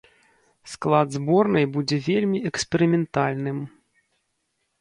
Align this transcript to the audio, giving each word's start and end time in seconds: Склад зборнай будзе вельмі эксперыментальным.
Склад 0.71 1.07
зборнай 1.17 1.65
будзе 1.75 1.99
вельмі 2.07 2.39
эксперыментальным. 2.51 3.61